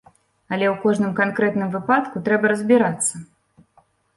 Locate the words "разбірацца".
2.55-3.13